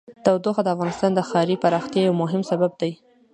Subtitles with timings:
[0.23, 2.91] تودوخه د افغانستان د ښاري پراختیا یو مهم سبب دی.